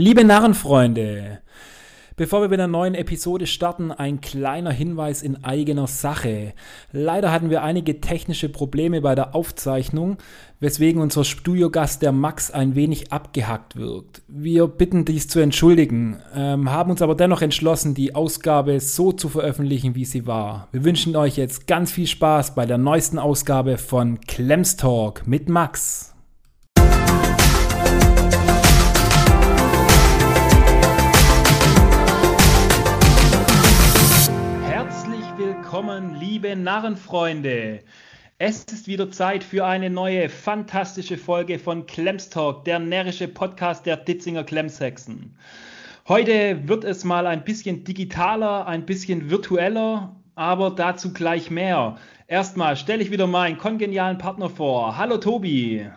[0.00, 1.40] Liebe Narrenfreunde,
[2.16, 6.54] Bevor wir mit einer neuen Episode starten, ein kleiner Hinweis in eigener Sache.
[6.90, 10.16] Leider hatten wir einige technische Probleme bei der Aufzeichnung,
[10.58, 14.22] weswegen unser Studiogast, der Max, ein wenig abgehackt wirkt.
[14.26, 19.28] Wir bitten dies zu entschuldigen, ähm, haben uns aber dennoch entschlossen, die Ausgabe so zu
[19.28, 20.68] veröffentlichen, wie sie war.
[20.72, 25.50] Wir wünschen euch jetzt ganz viel Spaß bei der neuesten Ausgabe von Klemms Talk mit
[25.50, 26.10] Max.
[36.40, 37.80] Liebe Narrenfreunde.
[38.38, 43.98] Es ist wieder Zeit für eine neue, fantastische Folge von Talk, der närrische Podcast der
[43.98, 45.36] Ditzinger Klemmshexen.
[46.08, 51.98] Heute wird es mal ein bisschen digitaler, ein bisschen virtueller, aber dazu gleich mehr.
[52.26, 54.96] Erstmal stelle ich wieder meinen kongenialen Partner vor.
[54.96, 55.90] Hallo Tobi.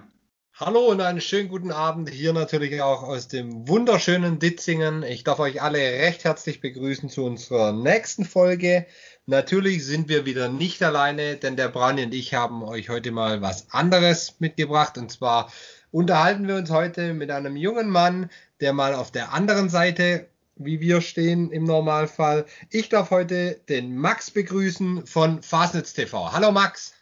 [0.55, 5.02] Hallo und einen schönen guten Abend hier natürlich auch aus dem wunderschönen Ditzingen.
[5.02, 8.85] Ich darf euch alle recht herzlich begrüßen zu unserer nächsten Folge.
[9.26, 13.41] Natürlich sind wir wieder nicht alleine, denn der Brani und ich haben euch heute mal
[13.41, 14.99] was anderes mitgebracht.
[14.99, 15.51] Und zwar
[15.90, 20.79] unterhalten wir uns heute mit einem jungen Mann, der mal auf der anderen Seite, wie
[20.79, 22.46] wir stehen im Normalfall.
[22.70, 26.31] Ich darf heute den Max begrüßen von Fastnetz TV.
[26.31, 26.93] Hallo Max.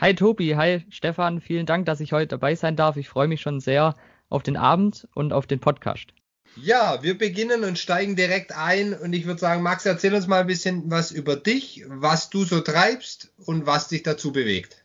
[0.00, 2.96] Hi Tobi, hi Stefan, vielen Dank, dass ich heute dabei sein darf.
[2.96, 3.94] Ich freue mich schon sehr
[4.28, 6.12] auf den Abend und auf den Podcast.
[6.56, 8.94] Ja, wir beginnen und steigen direkt ein.
[8.94, 12.44] Und ich würde sagen, Max, erzähl uns mal ein bisschen was über dich, was du
[12.44, 14.84] so treibst und was dich dazu bewegt.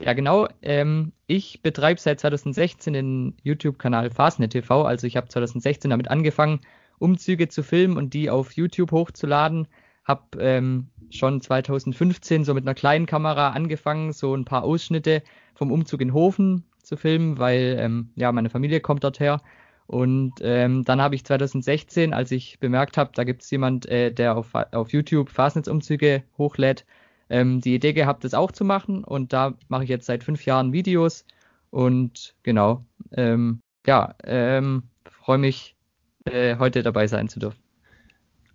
[0.00, 0.48] Ja, genau.
[0.62, 4.84] Ähm, ich betreibe seit 2016 den YouTube-Kanal Fastnet TV.
[4.84, 6.60] Also ich habe 2016 damit angefangen,
[6.98, 9.66] Umzüge zu filmen und die auf YouTube hochzuladen.
[10.04, 15.22] Hab ähm, schon 2015 so mit einer kleinen Kamera angefangen, so ein paar Ausschnitte
[15.54, 19.40] vom Umzug in Hofen zu filmen, weil ähm, ja meine Familie kommt dort her
[19.86, 24.12] und ähm, dann habe ich 2016, als ich bemerkt habe, da gibt es jemand, äh,
[24.12, 26.86] der auf, auf YouTube Fastnetzumzüge hochlädt,
[27.28, 29.04] ähm, die Idee gehabt, das auch zu machen.
[29.04, 31.26] Und da mache ich jetzt seit fünf Jahren Videos.
[31.70, 35.76] Und genau, ähm, ja, ähm, freue mich,
[36.24, 37.63] äh, heute dabei sein zu dürfen.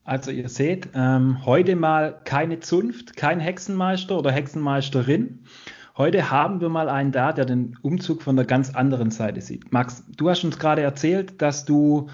[0.09, 5.43] Also ihr seht, ähm, heute mal keine Zunft, kein Hexenmeister oder Hexenmeisterin,
[5.97, 9.73] Heute haben wir mal einen da, der den Umzug von der ganz anderen Seite sieht.
[9.73, 12.07] Max, du hast uns gerade erzählt, dass du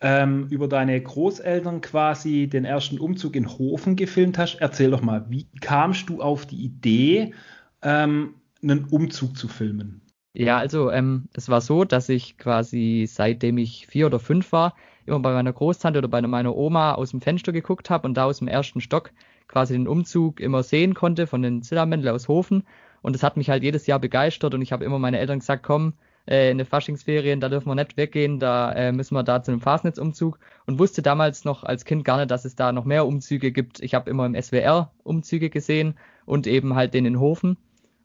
[0.00, 4.56] ähm, über deine Großeltern quasi den ersten Umzug in Hofen gefilmt hast.
[4.56, 7.32] Erzähl doch mal, wie kamst du auf die Idee,
[7.80, 10.02] ähm, einen Umzug zu filmen?
[10.34, 14.74] Ja, also ähm, es war so, dass ich quasi seitdem ich vier oder fünf war,
[15.06, 18.24] immer bei meiner Großtante oder bei meiner Oma aus dem Fenster geguckt habe und da
[18.24, 19.10] aus dem ersten Stock
[19.48, 22.64] quasi den Umzug immer sehen konnte von den Zillermännle aus Hofen.
[23.02, 25.62] Und das hat mich halt jedes Jahr begeistert und ich habe immer meine Eltern gesagt,
[25.64, 25.94] komm,
[26.26, 29.50] äh, in den Faschingsferien, da dürfen wir nicht weggehen, da äh, müssen wir da zu
[29.50, 33.06] einem Fastnetzumzug und wusste damals noch als Kind gar nicht, dass es da noch mehr
[33.06, 33.80] Umzüge gibt.
[33.80, 37.56] Ich habe immer im SWR Umzüge gesehen und eben halt den in Hofen.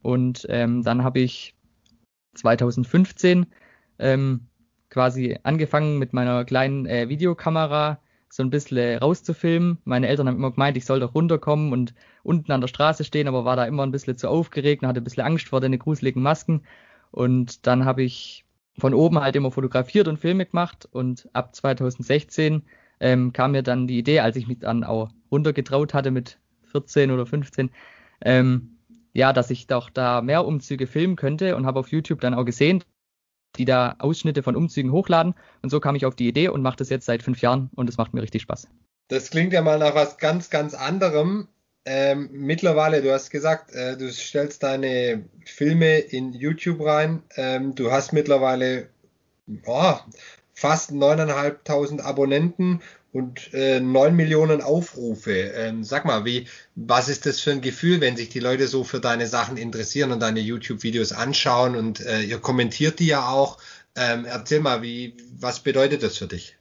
[0.01, 1.55] Und ähm, dann habe ich
[2.35, 3.47] 2015
[3.99, 4.47] ähm,
[4.97, 7.99] quasi angefangen mit meiner kleinen äh, Videokamera
[8.29, 9.77] so ein bisschen rauszufilmen.
[9.85, 11.93] Meine Eltern haben immer gemeint, ich soll doch runterkommen und
[12.23, 14.99] unten an der Straße stehen, aber war da immer ein bisschen zu aufgeregt und hatte
[14.99, 16.63] ein bisschen Angst vor den gruseligen Masken.
[17.11, 18.43] Und dann habe ich
[18.79, 22.63] von oben halt immer fotografiert und Filme gemacht und ab 2016
[22.99, 26.39] ähm, kam mir dann die Idee, als ich mich dann auch runtergetraut hatte mit
[26.71, 27.69] 14 oder 15,
[28.21, 28.77] ähm,
[29.13, 32.45] ja, dass ich doch da mehr Umzüge filmen könnte und habe auf YouTube dann auch
[32.45, 32.83] gesehen,
[33.57, 35.33] die da Ausschnitte von Umzügen hochladen.
[35.61, 37.89] Und so kam ich auf die Idee und mache das jetzt seit fünf Jahren und
[37.89, 38.67] es macht mir richtig Spaß.
[39.07, 41.47] Das klingt ja mal nach was ganz, ganz anderem.
[41.85, 47.23] Ähm, mittlerweile, du hast gesagt, äh, du stellst deine Filme in YouTube rein.
[47.37, 48.89] Ähm, du hast mittlerweile
[49.65, 49.95] oh,
[50.53, 52.81] fast 9.500 Abonnenten
[53.13, 55.31] und äh, 9 Millionen Aufrufe.
[55.31, 58.83] Ähm, sag mal, wie, was ist das für ein Gefühl, wenn sich die Leute so
[58.83, 63.57] für deine Sachen interessieren und deine YouTube-Videos anschauen und äh, ihr kommentiert die ja auch?
[63.95, 66.56] Ähm, erzähl mal, wie, was bedeutet das für dich?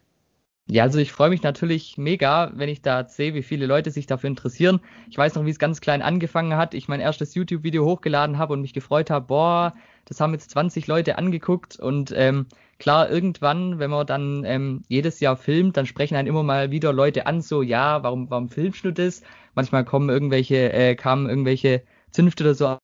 [0.68, 4.06] Ja, also ich freue mich natürlich mega, wenn ich da sehe, wie viele Leute sich
[4.06, 4.80] dafür interessieren.
[5.08, 6.74] Ich weiß noch, wie es ganz klein angefangen hat.
[6.74, 9.74] Ich mein erstes YouTube-Video hochgeladen habe und mich gefreut habe, boah,
[10.06, 12.46] das haben jetzt 20 Leute angeguckt und ähm,
[12.80, 16.92] klar, irgendwann, wenn man dann ähm, jedes Jahr filmt, dann sprechen einen immer mal wieder
[16.92, 19.22] Leute an, so, ja, warum, warum filmst du das?
[19.54, 22.78] Manchmal kommen irgendwelche, äh, kamen irgendwelche Zünfte oder so,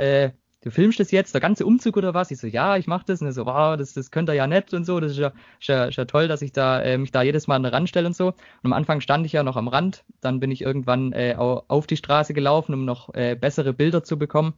[0.00, 0.30] äh,
[0.62, 2.30] du filmst das jetzt, der ganze Umzug oder was?
[2.30, 3.20] Ich so, ja, ich mach das.
[3.20, 5.00] Und er so, wow, das, das könnt ihr ja nett und so.
[5.00, 7.46] Das ist ja, ist ja, ist ja toll, dass ich da äh, mich da jedes
[7.46, 8.28] Mal an den Rand stelle und so.
[8.28, 8.34] Und
[8.64, 10.04] am Anfang stand ich ja noch am Rand.
[10.20, 14.18] Dann bin ich irgendwann äh, auf die Straße gelaufen, um noch äh, bessere Bilder zu
[14.18, 14.54] bekommen.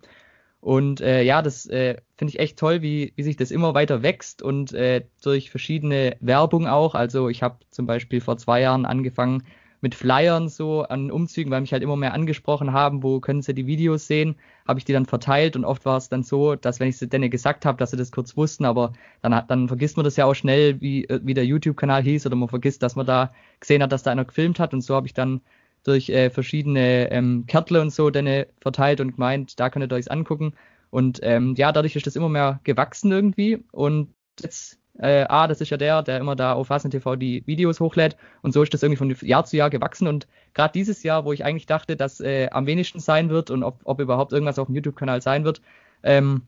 [0.60, 4.02] Und äh, ja, das äh, finde ich echt toll, wie, wie sich das immer weiter
[4.02, 6.94] wächst und äh, durch verschiedene Werbung auch.
[6.94, 9.44] Also ich habe zum Beispiel vor zwei Jahren angefangen
[9.80, 13.54] mit Flyern so an Umzügen, weil mich halt immer mehr angesprochen haben, wo können sie
[13.54, 14.36] die Videos sehen,
[14.66, 17.08] habe ich die dann verteilt und oft war es dann so, dass wenn ich sie
[17.08, 18.92] denen gesagt habe, dass sie das kurz wussten, aber
[19.22, 22.36] dann, dann vergisst man das ja auch schnell, wie, äh, wie der YouTube-Kanal hieß oder
[22.36, 25.06] man vergisst, dass man da gesehen hat, dass da einer gefilmt hat und so habe
[25.06, 25.40] ich dann
[25.84, 30.10] durch äh, verschiedene ähm, Kärtle und so dann verteilt und gemeint, da könnt ihr euch
[30.10, 30.54] angucken.
[30.90, 33.64] Und ähm, ja, dadurch ist das immer mehr gewachsen irgendwie.
[33.72, 37.46] Und jetzt, äh, ah, das ist ja der, der immer da auf Hasen TV die
[37.46, 38.16] Videos hochlädt.
[38.42, 40.08] Und so ist das irgendwie von Jahr zu Jahr gewachsen.
[40.08, 43.62] Und gerade dieses Jahr, wo ich eigentlich dachte, dass äh, am wenigsten sein wird und
[43.62, 45.62] ob, ob überhaupt irgendwas auf dem YouTube-Kanal sein wird,
[46.02, 46.42] ähm,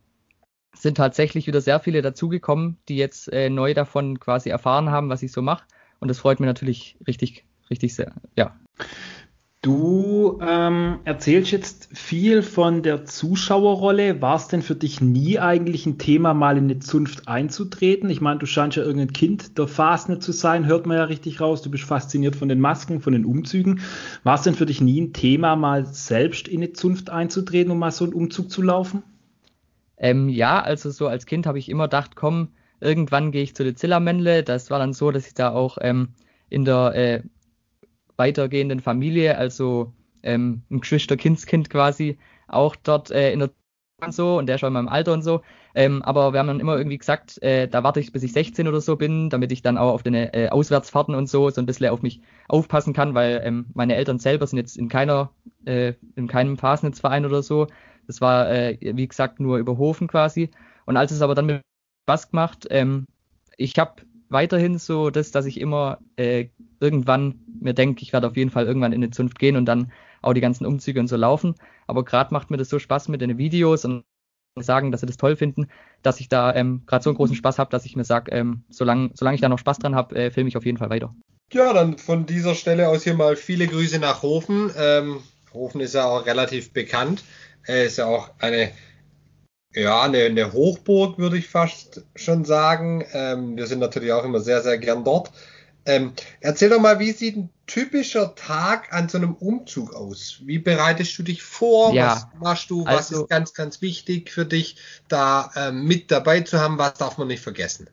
[0.75, 5.23] sind tatsächlich wieder sehr viele dazugekommen, die jetzt äh, neu davon quasi erfahren haben, was
[5.23, 5.65] ich so mache.
[6.01, 8.13] Und das freut mich natürlich richtig, richtig sehr.
[8.37, 8.57] Ja.
[9.63, 14.21] Du ähm, erzählst jetzt viel von der Zuschauerrolle.
[14.21, 18.11] War es denn für dich nie eigentlich ein Thema, mal in eine Zunft einzutreten?
[18.11, 21.41] Ich meine, du scheinst ja irgendein Kind der Fastnet zu sein, hört man ja richtig
[21.41, 21.63] raus.
[21.63, 23.83] Du bist fasziniert von den Masken, von den Umzügen.
[24.25, 27.79] War es denn für dich nie ein Thema, mal selbst in eine Zunft einzutreten, um
[27.79, 29.05] mal so einen Umzug zu laufen?
[29.97, 32.49] Ähm, ja, also so als Kind habe ich immer gedacht, komm,
[32.81, 34.43] irgendwann gehe ich zu den Zillermännle.
[34.43, 36.09] Das war dann so, dass ich da auch ähm,
[36.49, 37.23] in der äh,
[38.17, 39.93] weitergehenden Familie, also
[40.23, 42.19] ähm, ein Geschwister-Kindskind quasi,
[42.49, 43.51] auch dort äh, in der
[44.03, 45.43] und so und der schon in meinem Alter und so.
[45.75, 48.69] Ähm, aber wir haben dann immer irgendwie gesagt, äh, da warte ich, bis ich 16
[48.69, 51.67] oder so bin, damit ich dann auch auf den äh, Auswärtsfahrten und so so ein
[51.67, 55.31] bisschen auf mich aufpassen kann, weil ähm, meine Eltern selber sind jetzt in keiner,
[55.65, 57.69] äh, in keinem Fasnetzverein oder so.
[58.07, 60.51] Das war, äh, wie gesagt, nur über Hofen quasi.
[60.85, 61.63] Und als es aber dann mit
[62.05, 63.07] Spaß gemacht, ähm,
[63.57, 66.49] ich habe weiterhin so das, dass ich immer äh,
[66.81, 69.93] irgendwann mir denke, ich werde auf jeden Fall irgendwann in eine Zunft gehen und dann
[70.21, 71.55] auch die ganzen Umzüge und so laufen.
[71.87, 74.05] Aber gerade macht mir das so Spaß mit den Videos und
[74.57, 75.69] sagen, dass sie das toll finden,
[76.03, 78.65] dass ich da ähm, gerade so einen großen Spaß habe, dass ich mir sage, ähm,
[78.69, 81.15] solange, solange ich da noch Spaß dran habe, äh, filme ich auf jeden Fall weiter.
[81.53, 84.71] Ja, dann von dieser Stelle aus hier mal viele Grüße nach Hofen.
[84.77, 85.21] Ähm,
[85.53, 87.25] Hofen ist ja auch relativ bekannt.
[87.65, 88.71] Er ist ja auch eine
[89.75, 93.05] ja, eine, eine Hochburg, würde ich fast schon sagen.
[93.13, 95.33] Ähm, wir sind natürlich auch immer sehr, sehr gern dort.
[95.85, 100.41] Ähm, erzähl doch mal, wie sieht ein typischer Tag an so einem Umzug aus?
[100.45, 101.93] Wie bereitest du dich vor?
[101.93, 102.85] Ja, was machst du?
[102.85, 104.77] Was also, ist ganz, ganz wichtig für dich,
[105.09, 106.79] da ähm, mit dabei zu haben?
[106.79, 107.91] Was darf man nicht vergessen?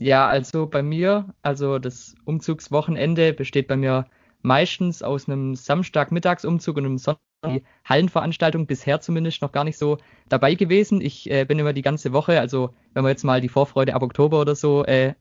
[0.00, 4.06] Ja, also bei mir, also das Umzugswochenende besteht bei mir
[4.42, 9.98] meistens aus einem Samstagmittagsumzug und einem Sonntag die Hallenveranstaltung bisher zumindest noch gar nicht so
[10.28, 11.00] dabei gewesen.
[11.00, 14.02] Ich äh, bin immer die ganze Woche, also wenn man jetzt mal die Vorfreude ab
[14.02, 15.14] Oktober oder so, äh,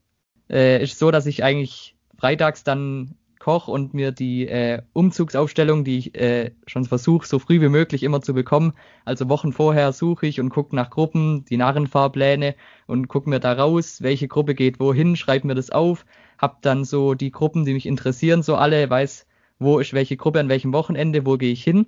[0.50, 6.00] äh, ist so, dass ich eigentlich freitags dann koche und mir die äh, Umzugsaufstellung, die
[6.00, 8.74] ich äh, schon versuche, so früh wie möglich immer zu bekommen.
[9.06, 12.56] Also Wochen vorher suche ich und gucke nach Gruppen, die Narrenfahrpläne
[12.88, 16.06] und gucke mir da raus, welche Gruppe geht wohin, schreibe mir das auf,
[16.40, 19.28] hab dann so die Gruppen, die mich interessieren, so alle, weiß,
[19.60, 21.86] wo ist welche Gruppe an welchem Wochenende, wo gehe ich hin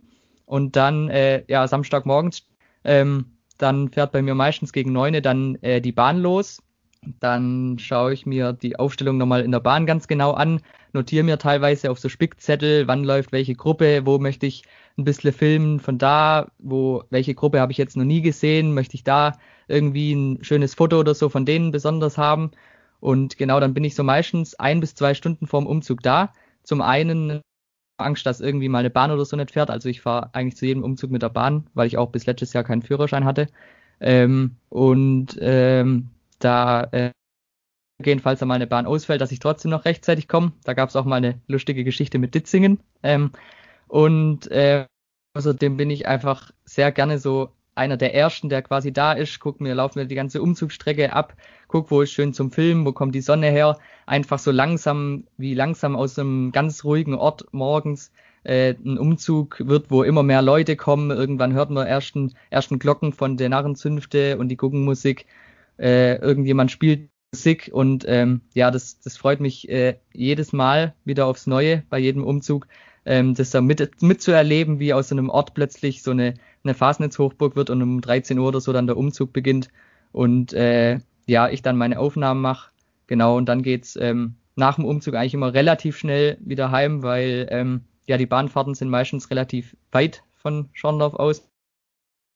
[0.50, 2.48] und dann, äh, ja, Samstagmorgens,
[2.84, 6.64] ähm, dann fährt bei mir meistens gegen neune dann äh, die Bahn los.
[7.20, 10.62] Dann schaue ich mir die Aufstellung nochmal in der Bahn ganz genau an,
[10.92, 14.64] notiere mir teilweise auf so Spickzettel, wann läuft welche Gruppe, wo möchte ich
[14.98, 18.96] ein bisschen filmen, von da, wo, welche Gruppe habe ich jetzt noch nie gesehen, möchte
[18.96, 19.38] ich da
[19.68, 22.52] irgendwie ein schönes Foto oder so von denen besonders haben.
[23.00, 26.34] Und genau, dann bin ich so meistens ein bis zwei Stunden vorm Umzug da.
[26.64, 27.42] Zum einen
[28.00, 29.70] Angst, dass irgendwie mal eine Bahn oder so nicht fährt.
[29.70, 32.54] Also ich fahre eigentlich zu jedem Umzug mit der Bahn, weil ich auch bis letztes
[32.54, 33.48] Jahr keinen Führerschein hatte.
[34.00, 37.12] Ähm, und ähm, da äh,
[38.22, 40.54] falls da mal eine Bahn ausfällt, dass ich trotzdem noch rechtzeitig komme.
[40.64, 42.80] Da gab es auch mal eine lustige Geschichte mit Ditzingen.
[43.04, 43.32] Ähm,
[43.88, 44.86] und äh,
[45.34, 49.60] außerdem bin ich einfach sehr gerne so einer der ersten, der quasi da ist, guck
[49.62, 51.36] mir, laufen mir die ganze Umzugsstrecke ab,
[51.68, 55.54] guck, wo ist schön zum Filmen, wo kommt die Sonne her, einfach so langsam, wie
[55.56, 58.12] langsam aus einem ganz ruhigen Ort morgens
[58.44, 61.12] äh, ein Umzug wird, wo immer mehr Leute kommen.
[61.12, 65.26] Irgendwann hört man ersten, ersten Glocken von der Narrenzünfte und die Guggenmusik.
[65.78, 71.28] Äh, irgendjemand spielt Musik und ähm, ja, das, das freut mich äh, jedes Mal wieder
[71.28, 72.68] aufs Neue bei jedem Umzug,
[73.06, 77.56] ähm, das da mit, mitzuerleben, wie aus so einem Ort plötzlich so eine eine Fasnitz-Hochburg
[77.56, 79.70] wird und um 13 Uhr oder so dann der Umzug beginnt
[80.12, 82.72] und äh, ja, ich dann meine Aufnahmen mache.
[83.08, 87.48] Genau, und dann geht's ähm, nach dem Umzug eigentlich immer relativ schnell wieder heim, weil
[87.50, 91.48] ähm, ja, die Bahnfahrten sind meistens relativ weit von Schorndorf aus.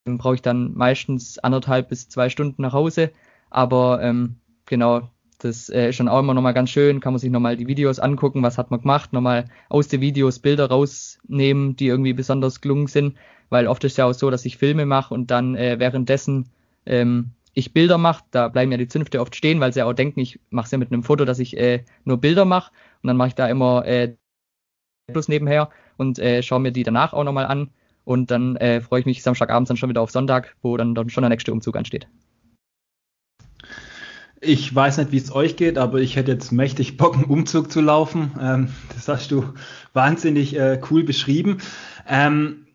[0.05, 3.11] Dann brauche ich dann meistens anderthalb bis zwei Stunden nach Hause.
[3.49, 5.09] Aber ähm, genau,
[5.43, 7.99] das äh, ist schon auch immer nochmal ganz schön, kann man sich nochmal die Videos
[7.99, 12.87] angucken, was hat man gemacht, nochmal aus den Videos Bilder rausnehmen, die irgendwie besonders gelungen
[12.87, 13.17] sind,
[13.49, 16.49] weil oft ist ja auch so, dass ich Filme mache und dann äh, währenddessen
[16.85, 19.93] ähm, ich Bilder mache, da bleiben ja die Zünfte oft stehen, weil sie ja auch
[19.93, 22.71] denken, ich mache es ja mit einem Foto, dass ich äh, nur Bilder mache.
[23.01, 24.15] Und dann mache ich da immer äh,
[25.11, 27.69] Plus nebenher und äh, schaue mir die danach auch nochmal an.
[28.05, 31.09] Und dann äh, freue ich mich Samstagabends dann schon wieder auf Sonntag, wo dann, dann
[31.09, 32.07] schon der nächste Umzug ansteht.
[34.45, 37.71] Ich weiß nicht, wie es euch geht, aber ich hätte jetzt mächtig Bock, einen Umzug
[37.71, 38.31] zu laufen.
[38.39, 39.45] Ähm, das hast du
[39.93, 41.59] wahnsinnig äh, cool beschrieben.
[42.07, 42.67] Ähm,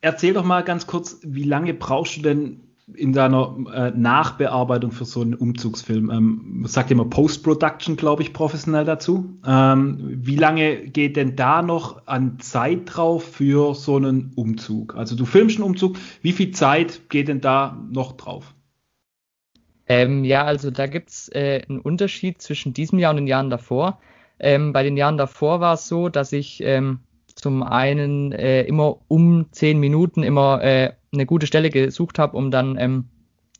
[0.00, 2.60] erzähl doch mal ganz kurz, wie lange brauchst du denn
[2.94, 6.10] in deiner äh, Nachbearbeitung für so einen Umzugsfilm?
[6.10, 9.38] Ähm, sagt immer Post-Production, glaube ich, professionell dazu.
[9.46, 14.96] Ähm, wie lange geht denn da noch an Zeit drauf für so einen Umzug?
[14.96, 18.54] Also du filmst einen Umzug, wie viel Zeit geht denn da noch drauf?
[19.88, 24.00] Ähm, ja, also da gibt's äh, einen Unterschied zwischen diesem Jahr und den Jahren davor.
[24.38, 27.00] Ähm, bei den Jahren davor war es so, dass ich ähm,
[27.34, 32.50] zum einen äh, immer um zehn Minuten immer äh, eine gute Stelle gesucht habe, um
[32.50, 33.08] dann ähm,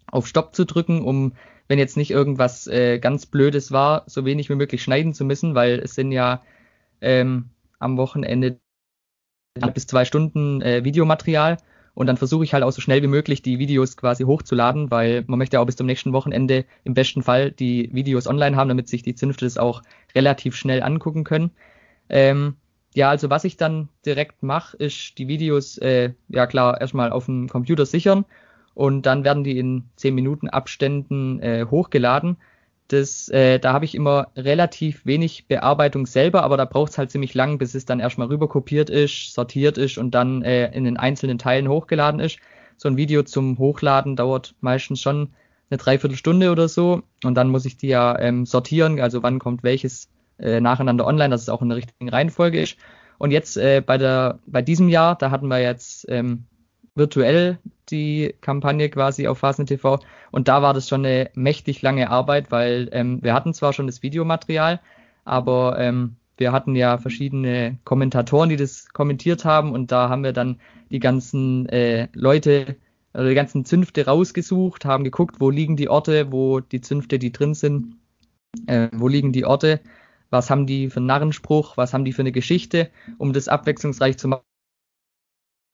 [0.06, 1.32] auf Stopp zu drücken, um,
[1.66, 5.54] wenn jetzt nicht irgendwas äh, ganz Blödes war, so wenig wie möglich schneiden zu müssen,
[5.54, 6.42] weil es sind ja
[7.00, 8.58] ähm, am Wochenende
[9.74, 11.58] bis zwei Stunden äh, Videomaterial
[11.98, 15.24] und dann versuche ich halt auch so schnell wie möglich die Videos quasi hochzuladen, weil
[15.26, 18.68] man möchte ja auch bis zum nächsten Wochenende im besten Fall die Videos online haben,
[18.68, 19.82] damit sich die Zünfte das auch
[20.14, 21.50] relativ schnell angucken können.
[22.08, 22.54] Ähm,
[22.94, 27.24] ja, also was ich dann direkt mache, ist die Videos, äh, ja klar, erstmal auf
[27.24, 28.24] dem Computer sichern
[28.74, 32.36] und dann werden die in 10 Minuten Abständen äh, hochgeladen.
[32.88, 37.10] Das, äh, da habe ich immer relativ wenig Bearbeitung selber, aber da braucht es halt
[37.10, 40.96] ziemlich lang, bis es dann erstmal rüberkopiert ist, sortiert ist und dann äh, in den
[40.96, 42.38] einzelnen Teilen hochgeladen ist.
[42.78, 45.32] So ein Video zum Hochladen dauert meistens schon
[45.68, 49.62] eine Dreiviertelstunde oder so und dann muss ich die ja ähm, sortieren, also wann kommt
[49.62, 52.78] welches äh, nacheinander online, dass es auch in der richtigen Reihenfolge ist.
[53.18, 56.44] Und jetzt äh, bei der bei diesem Jahr, da hatten wir jetzt ähm,
[56.98, 57.58] virtuell
[57.90, 60.00] die Kampagne quasi auf Phasen TV.
[60.30, 63.86] Und da war das schon eine mächtig lange Arbeit, weil ähm, wir hatten zwar schon
[63.86, 64.80] das Videomaterial,
[65.24, 69.72] aber ähm, wir hatten ja verschiedene Kommentatoren, die das kommentiert haben.
[69.72, 72.76] Und da haben wir dann die ganzen äh, Leute
[73.14, 77.32] oder die ganzen Zünfte rausgesucht, haben geguckt, wo liegen die Orte, wo die Zünfte, die
[77.32, 77.96] drin sind,
[78.66, 79.80] äh, wo liegen die Orte,
[80.30, 84.18] was haben die für einen Narrenspruch, was haben die für eine Geschichte, um das abwechslungsreich
[84.18, 84.42] zu machen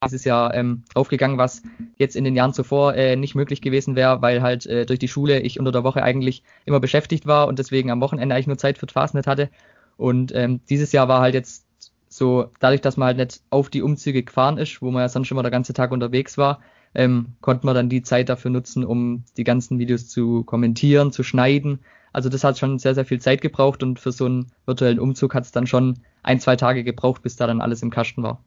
[0.05, 1.63] dieses Jahr ähm, draufgegangen, was
[1.97, 5.09] jetzt in den Jahren zuvor äh, nicht möglich gewesen wäre, weil halt äh, durch die
[5.09, 8.59] Schule ich unter der Woche eigentlich immer beschäftigt war und deswegen am Wochenende eigentlich nur
[8.59, 9.51] Zeit für Fastnet hatte.
[9.97, 11.67] Und ähm, dieses Jahr war halt jetzt
[12.09, 15.27] so, dadurch, dass man halt nicht auf die Umzüge gefahren ist, wo man ja sonst
[15.27, 16.61] schon mal der ganze Tag unterwegs war,
[16.95, 21.25] ähm, konnte man dann die Zeit dafür nutzen, um die ganzen Videos zu kommentieren, zu
[21.25, 21.81] schneiden.
[22.13, 25.35] Also das hat schon sehr, sehr viel Zeit gebraucht und für so einen virtuellen Umzug
[25.35, 28.41] hat es dann schon ein, zwei Tage gebraucht, bis da dann alles im Kasten war.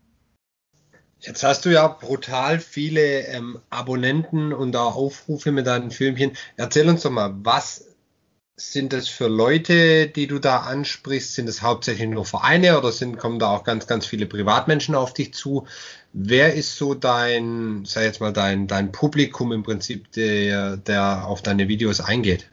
[1.20, 6.34] Jetzt hast du ja brutal viele ähm, Abonnenten und auch Aufrufe mit deinen Filmchen.
[6.58, 7.86] Erzähl uns doch mal, was
[8.56, 11.34] sind das für Leute, die du da ansprichst?
[11.36, 15.14] Sind es hauptsächlich nur Vereine oder sind, kommen da auch ganz, ganz viele Privatmenschen auf
[15.14, 15.68] dich zu?
[16.14, 21.42] Wer ist so dein, sag jetzt mal, dein, dein Publikum im Prinzip, der, der auf
[21.42, 22.50] deine Videos eingeht?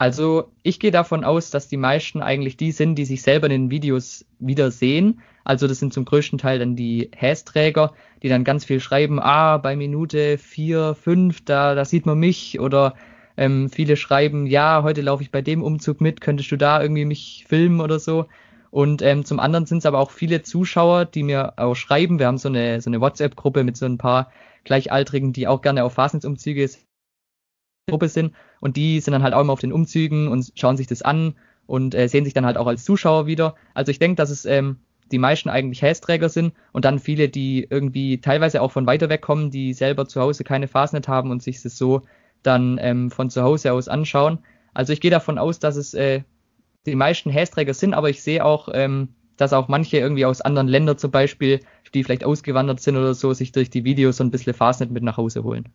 [0.00, 3.52] Also ich gehe davon aus, dass die meisten eigentlich die sind, die sich selber in
[3.52, 5.20] den Videos wiedersehen.
[5.44, 7.92] Also das sind zum größten Teil dann die Hashträger,
[8.22, 12.58] die dann ganz viel schreiben, ah, bei Minute vier, fünf, da, da sieht man mich.
[12.60, 12.94] Oder
[13.36, 17.04] ähm, viele schreiben, ja, heute laufe ich bei dem Umzug mit, könntest du da irgendwie
[17.04, 18.24] mich filmen oder so.
[18.70, 22.18] Und ähm, zum anderen sind es aber auch viele Zuschauer, die mir auch schreiben.
[22.18, 24.32] Wir haben so eine, so eine WhatsApp-Gruppe mit so ein paar
[24.64, 26.70] Gleichaltrigen, die auch gerne auf Fasensumzüge
[27.86, 30.86] Gruppe sind und die sind dann halt auch immer auf den Umzügen und schauen sich
[30.86, 31.34] das an
[31.66, 33.54] und äh, sehen sich dann halt auch als Zuschauer wieder.
[33.74, 34.76] Also ich denke, dass es ähm,
[35.10, 39.22] die meisten eigentlich Hästräger sind und dann viele, die irgendwie teilweise auch von weiter weg
[39.22, 42.02] kommen, die selber zu Hause keine Fastnet haben und sich das so
[42.42, 44.38] dann ähm, von zu Hause aus anschauen.
[44.72, 46.22] Also ich gehe davon aus, dass es äh,
[46.86, 50.68] die meisten Hästräger sind, aber ich sehe auch, ähm, dass auch manche irgendwie aus anderen
[50.68, 51.60] Ländern zum Beispiel,
[51.94, 55.02] die vielleicht ausgewandert sind oder so, sich durch die Videos so ein bisschen Fastnet mit
[55.02, 55.68] nach Hause holen.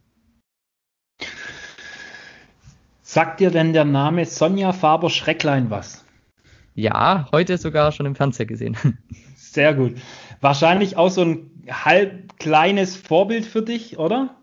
[3.16, 6.04] Sagt dir denn der Name Sonja Faber-Schrecklein was?
[6.74, 8.76] Ja, heute sogar schon im Fernseher gesehen.
[9.38, 9.94] Sehr gut.
[10.42, 14.36] Wahrscheinlich auch so ein halb kleines Vorbild für dich, oder?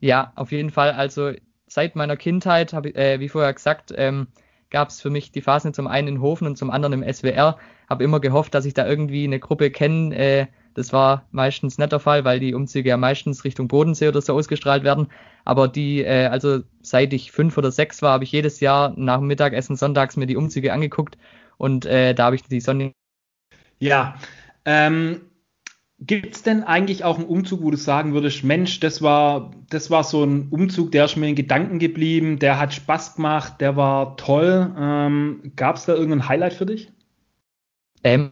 [0.00, 0.90] Ja, auf jeden Fall.
[0.90, 1.34] Also
[1.68, 4.26] seit meiner Kindheit, hab, äh, wie vorher gesagt, ähm,
[4.70, 7.58] gab es für mich die Phasen zum einen in Hofen und zum anderen im SWR.
[7.88, 11.92] Habe immer gehofft, dass ich da irgendwie eine Gruppe kenne, äh, Das war meistens nicht
[11.92, 15.08] der Fall, weil die Umzüge ja meistens Richtung Bodensee oder so ausgestrahlt werden.
[15.44, 19.18] Aber die, äh, also seit ich fünf oder sechs war, habe ich jedes Jahr nach
[19.18, 21.18] dem Mittagessen sonntags mir die Umzüge angeguckt
[21.56, 22.92] und äh, da habe ich die Sonne.
[23.78, 24.16] Ja,
[24.64, 25.22] ähm,
[26.02, 29.90] Gibt es denn eigentlich auch einen Umzug, wo du sagen würdest, Mensch, das war, das
[29.90, 33.76] war so ein Umzug, der ist mir in Gedanken geblieben, der hat Spaß gemacht, der
[33.76, 34.74] war toll.
[34.78, 36.90] Ähm, Gab es da irgendein Highlight für dich?
[38.02, 38.30] Ähm,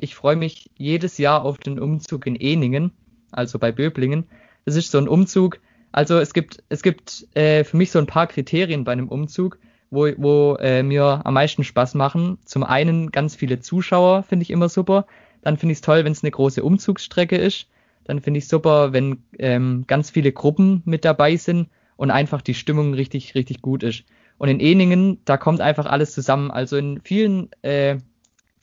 [0.00, 2.92] ich freue mich jedes Jahr auf den Umzug in Eningen,
[3.30, 4.24] also bei Böblingen.
[4.64, 5.60] Das ist so ein Umzug.
[5.92, 9.58] Also es gibt, es gibt äh, für mich so ein paar Kriterien bei einem Umzug,
[9.90, 12.38] wo, wo äh, mir am meisten Spaß machen.
[12.44, 15.06] Zum einen ganz viele Zuschauer, finde ich immer super.
[15.42, 17.68] Dann finde ich es toll, wenn es eine große Umzugsstrecke ist.
[18.04, 22.54] Dann finde ich super, wenn ähm, ganz viele Gruppen mit dabei sind und einfach die
[22.54, 24.04] Stimmung richtig, richtig gut ist.
[24.38, 26.50] Und in Eningen, da kommt einfach alles zusammen.
[26.50, 27.98] Also in vielen, äh,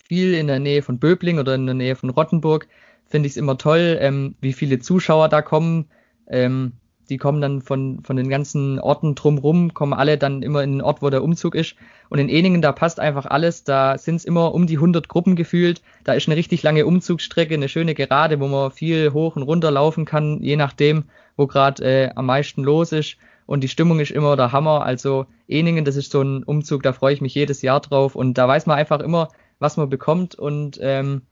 [0.07, 2.67] viel in der Nähe von Böbling oder in der Nähe von Rottenburg
[3.05, 5.85] finde ich es immer toll, ähm, wie viele Zuschauer da kommen.
[6.27, 6.73] Ähm,
[7.09, 10.81] die kommen dann von, von den ganzen Orten drumrum, kommen alle dann immer in den
[10.81, 11.75] Ort, wo der Umzug ist.
[12.09, 13.63] Und in Eningen, da passt einfach alles.
[13.63, 15.81] Da sind es immer um die 100 Gruppen gefühlt.
[16.05, 19.71] Da ist eine richtig lange Umzugsstrecke, eine schöne Gerade, wo man viel hoch und runter
[19.71, 21.03] laufen kann, je nachdem,
[21.35, 23.17] wo gerade äh, am meisten los ist.
[23.45, 24.85] Und die Stimmung ist immer der Hammer.
[24.85, 28.15] Also Eningen, das ist so ein Umzug, da freue ich mich jedes Jahr drauf.
[28.15, 29.27] Und da weiß man einfach immer,
[29.59, 30.35] was man bekommt.
[30.35, 31.23] Und ähm,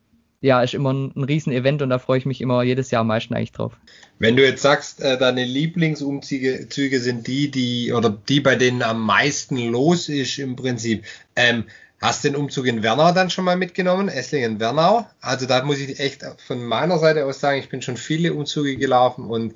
[0.41, 3.07] ja, ist immer ein, ein Riesenevent und da freue ich mich immer jedes Jahr am
[3.07, 3.73] meisten eigentlich drauf.
[4.19, 8.81] Wenn du jetzt sagst, äh, deine Lieblingsumzüge Züge sind die, die oder die, bei denen
[8.81, 11.65] am meisten los ist im Prinzip, ähm,
[12.01, 14.09] Hast den Umzug in Wernau dann schon mal mitgenommen?
[14.09, 15.05] Esslingen-Wernau?
[15.21, 18.75] Also da muss ich echt von meiner Seite aus sagen, ich bin schon viele Umzüge
[18.75, 19.53] gelaufen und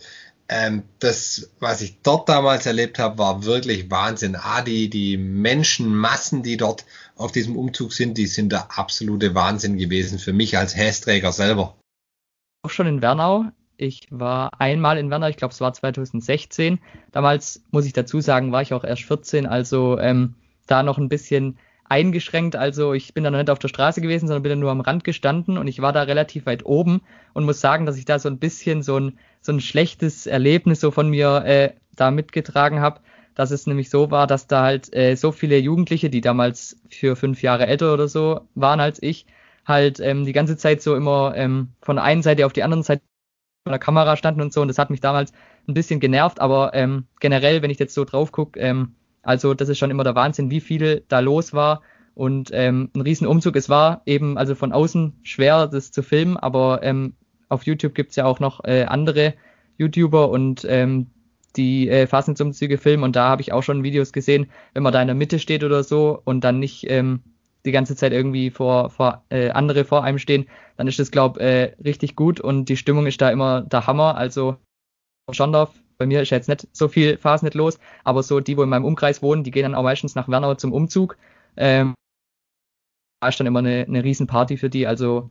[0.47, 4.35] ähm, das, was ich dort damals erlebt habe, war wirklich Wahnsinn.
[4.35, 9.77] Ah, die, die Menschenmassen, die dort auf diesem Umzug sind, die sind der absolute Wahnsinn
[9.77, 11.75] gewesen für mich als Hästräger selber.
[12.63, 13.45] Auch schon in Wernau.
[13.77, 16.79] Ich war einmal in Wernau, ich glaube, es war 2016.
[17.11, 21.09] Damals, muss ich dazu sagen, war ich auch erst 14, also ähm, da noch ein
[21.09, 21.57] bisschen
[21.87, 22.55] eingeschränkt.
[22.55, 24.81] Also ich bin da noch nicht auf der Straße gewesen, sondern bin da nur am
[24.81, 27.01] Rand gestanden und ich war da relativ weit oben
[27.33, 30.79] und muss sagen, dass ich da so ein bisschen so ein, so ein schlechtes Erlebnis
[30.79, 33.01] so von mir äh, da mitgetragen habe,
[33.35, 37.15] dass es nämlich so war, dass da halt äh, so viele Jugendliche, die damals für
[37.15, 39.25] fünf Jahre älter oder so waren als ich,
[39.65, 42.83] halt ähm, die ganze Zeit so immer ähm, von der einen Seite auf die andere
[42.83, 43.01] Seite
[43.65, 45.33] von der Kamera standen und so und das hat mich damals
[45.67, 48.95] ein bisschen genervt, aber ähm, generell, wenn ich jetzt so drauf gucke, ähm,
[49.25, 51.81] also das ist schon immer der Wahnsinn, wie viel da los war.
[52.13, 53.57] Und ähm, ein Riesenumzug.
[53.57, 57.15] Es war eben also von außen schwer, das zu filmen, aber ähm,
[57.49, 59.33] auf YouTube gibt's ja auch noch äh, andere
[59.77, 61.07] YouTuber und ähm,
[61.55, 65.01] die äh, Fastnetsumzüge filmen und da habe ich auch schon Videos gesehen, wenn man da
[65.01, 67.21] in der Mitte steht oder so und dann nicht ähm,
[67.65, 71.39] die ganze Zeit irgendwie vor, vor äh, andere vor einem stehen, dann ist das, glaube
[71.39, 74.15] äh, richtig gut und die Stimmung ist da immer der Hammer.
[74.15, 74.57] Also
[75.31, 78.69] Schondorf bei mir ist jetzt nicht so viel Phasen los, aber so die, wo in
[78.69, 81.17] meinem Umkreis wohnen, die gehen dann auch meistens nach Wernau zum Umzug.
[81.57, 81.95] Ähm,
[83.21, 85.29] da ist dann immer eine, eine Riesenparty für die, also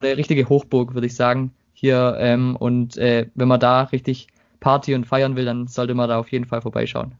[0.00, 2.16] eine richtige Hochburg, würde ich sagen, hier.
[2.18, 4.28] Ähm, und äh, wenn man da richtig
[4.60, 7.14] Party und feiern will, dann sollte man da auf jeden Fall vorbeischauen.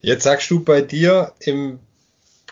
[0.00, 1.78] Jetzt sagst du bei dir im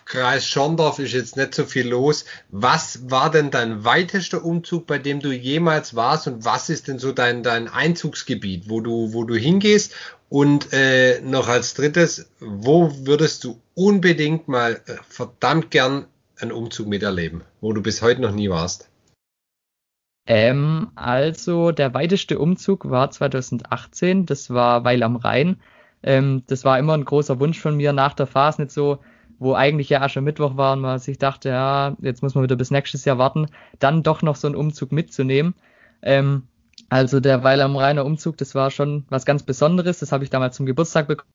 [0.09, 2.25] Kreis Schorndorf ist jetzt nicht so viel los.
[2.49, 6.99] Was war denn dein weitester Umzug, bei dem du jemals warst und was ist denn
[6.99, 9.95] so dein, dein Einzugsgebiet, wo du, wo du hingehst?
[10.31, 16.07] Und äh, noch als drittes, wo würdest du unbedingt mal äh, verdammt gern
[16.39, 18.89] einen Umzug miterleben, wo du bis heute noch nie warst?
[20.29, 25.61] Ähm, also der weiteste Umzug war 2018, das war Weil am Rhein.
[26.03, 28.99] Ähm, das war immer ein großer Wunsch von mir nach der Phase, nicht so
[29.39, 32.71] wo eigentlich ja Aschermittwoch war und man sich dachte, ja, jetzt muss man wieder bis
[32.71, 33.47] nächstes Jahr warten,
[33.79, 35.55] dann doch noch so einen Umzug mitzunehmen.
[36.03, 36.49] Ähm,
[36.89, 40.01] also der Weil am Rheiner Umzug, das war schon was ganz Besonderes.
[40.01, 41.31] Das habe ich damals zum Geburtstag bekommen.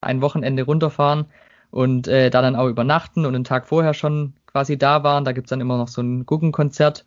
[0.00, 1.26] Ein Wochenende runterfahren
[1.70, 5.24] und äh, da dann auch übernachten und einen Tag vorher schon quasi da waren.
[5.24, 7.04] Da gibt's dann immer noch so ein Guggenkonzert.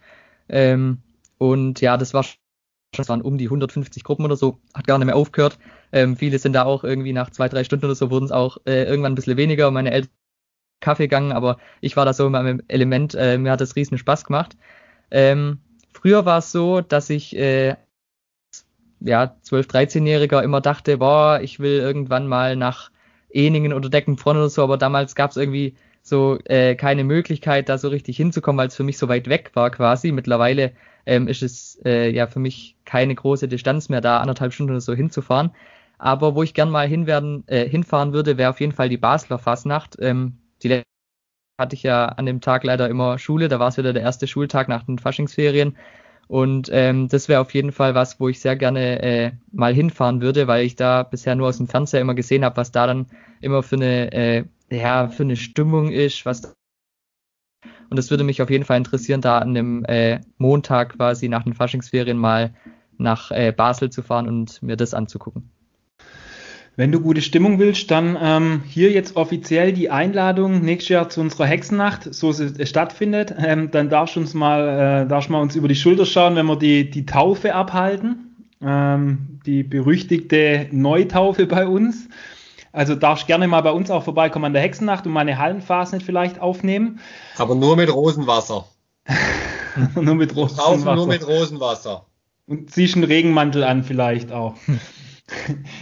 [0.49, 0.99] Ähm,
[1.37, 2.37] und ja, das war schon,
[2.95, 5.57] das waren um die 150 Gruppen oder so, hat gar nicht mehr aufgehört.
[5.91, 8.57] Ähm, viele sind da auch irgendwie nach zwei, drei Stunden oder so wurden es auch
[8.65, 9.71] äh, irgendwann ein bisschen weniger.
[9.71, 10.11] Meine Eltern
[10.83, 13.97] Kaffee gegangen, aber ich war da so in meinem Element, äh, mir hat das riesen
[13.97, 14.55] Spaß gemacht.
[15.09, 15.59] Ähm,
[15.93, 17.75] früher war es so, dass ich äh,
[18.99, 22.91] ja, 12-, 13-Jähriger immer dachte, boah, ich will irgendwann mal nach
[23.29, 27.77] Eningen oder Deckenbronn oder so, aber damals gab es irgendwie so äh, keine Möglichkeit, da
[27.77, 30.11] so richtig hinzukommen, weil es für mich so weit weg war quasi.
[30.11, 30.73] Mittlerweile
[31.05, 34.81] ähm, ist es äh, ja für mich keine große Distanz mehr, da anderthalb Stunden oder
[34.81, 35.51] so hinzufahren.
[35.97, 39.39] Aber wo ich gern mal hinwerden, äh, hinfahren würde, wäre auf jeden Fall die Basler
[39.39, 39.97] Fasnacht.
[39.99, 40.83] Ähm, die
[41.59, 44.27] hatte ich ja an dem Tag leider immer Schule, da war es wieder der erste
[44.27, 45.77] Schultag nach den Faschingsferien.
[46.27, 50.21] Und ähm, das wäre auf jeden Fall was, wo ich sehr gerne äh, mal hinfahren
[50.21, 53.07] würde, weil ich da bisher nur aus dem Fernseher immer gesehen habe, was da dann
[53.41, 56.55] immer für eine, äh, ja, für eine Stimmung ist, was
[57.93, 61.43] und es würde mich auf jeden Fall interessieren, da an dem äh, Montag quasi nach
[61.43, 62.51] den Faschingsferien mal
[62.97, 65.51] nach äh, Basel zu fahren und mir das anzugucken.
[66.75, 71.21] Wenn du gute Stimmung willst, dann ähm, hier jetzt offiziell die Einladung nächstes Jahr zu
[71.21, 73.36] unserer Hexennacht, so es stattfindet.
[73.38, 76.47] Ähm, dann darfst du uns mal, äh, darfst mal uns über die Schulter schauen, wenn
[76.47, 78.47] wir die, die Taufe abhalten.
[78.60, 82.10] Ähm, die berüchtigte Neutaufe bei uns.
[82.73, 86.05] Also darfst gerne mal bei uns auch vorbeikommen an der Hexennacht und meine Hallenphase nicht
[86.05, 86.99] vielleicht aufnehmen.
[87.38, 88.65] Aber nur mit Rosenwasser.
[89.95, 90.95] nur mit Rosenwasser.
[90.95, 92.05] nur mit Rosenwasser.
[92.47, 94.55] Und ziehst einen Regenmantel an vielleicht auch.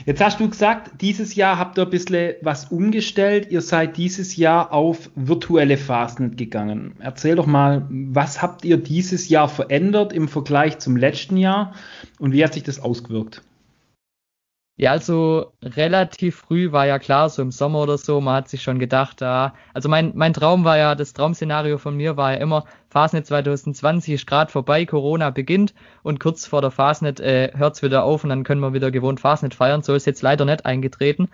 [0.05, 3.47] Jetzt hast du gesagt, dieses Jahr habt ihr ein bisschen was umgestellt.
[3.49, 6.95] Ihr seid dieses Jahr auf virtuelle Fastnet gegangen.
[6.99, 11.73] Erzähl doch mal, was habt ihr dieses Jahr verändert im Vergleich zum letzten Jahr
[12.19, 13.41] und wie hat sich das ausgewirkt?
[14.81, 18.63] Ja, also relativ früh war ja klar, so im Sommer oder so, man hat sich
[18.63, 22.39] schon gedacht, da, also mein, mein Traum war ja, das Traumszenario von mir war ja
[22.39, 27.83] immer, Fastnet 2020 ist gerade vorbei, Corona beginnt und kurz vor der Fastnet äh, hört's
[27.83, 29.83] wieder auf und dann können wir wieder gewohnt Fastnet feiern.
[29.83, 31.29] So ist jetzt leider nicht eingetreten.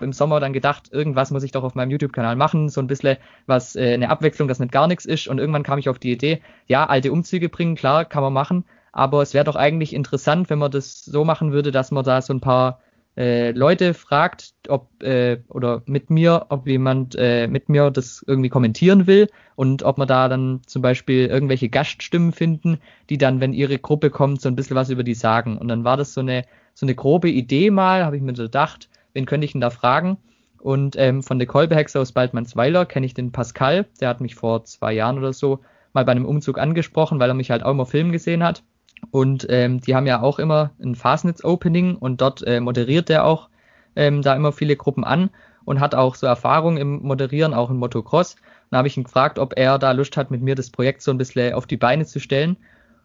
[0.00, 3.16] Im Sommer dann gedacht, irgendwas muss ich doch auf meinem YouTube-Kanal machen, so ein bisschen
[3.46, 5.26] was, äh, eine Abwechslung, dass nicht gar nichts ist.
[5.26, 8.64] Und irgendwann kam ich auf die Idee, ja, alte Umzüge bringen, klar, kann man machen,
[8.92, 12.22] aber es wäre doch eigentlich interessant, wenn man das so machen würde, dass man da
[12.22, 12.80] so ein paar
[13.16, 18.48] äh, Leute fragt, ob äh, oder mit mir, ob jemand äh, mit mir das irgendwie
[18.48, 23.52] kommentieren will und ob man da dann zum Beispiel irgendwelche Gaststimmen finden, die dann, wenn
[23.52, 25.58] ihre Gruppe kommt, so ein bisschen was über die sagen.
[25.58, 28.88] Und dann war das so eine so eine grobe Idee mal, habe ich mir gedacht,
[29.12, 30.16] wen könnte ich denn da fragen?
[30.58, 34.64] Und ähm, von der Kolbehexe aus Baldmannsweiler kenne ich den Pascal, der hat mich vor
[34.64, 35.60] zwei Jahren oder so
[35.92, 38.62] mal bei einem Umzug angesprochen, weil er mich halt auch immer Film gesehen hat.
[39.10, 43.48] Und ähm, die haben ja auch immer ein Fastnetz-Opening und dort äh, moderiert der auch
[43.96, 45.30] ähm, da immer viele Gruppen an
[45.64, 48.36] und hat auch so Erfahrung im Moderieren, auch im Motocross.
[48.70, 51.10] Dann habe ich ihn gefragt, ob er da Lust hat, mit mir das Projekt so
[51.10, 52.56] ein bisschen auf die Beine zu stellen.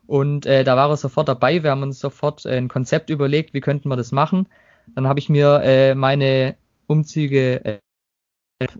[0.08, 1.64] Und äh, da war er sofort dabei.
[1.64, 4.48] Wir haben uns sofort äh, ein Konzept überlegt, wie könnten wir das machen.
[4.94, 6.56] Dann habe ich mir äh, meine
[6.88, 7.80] Umzüge äh,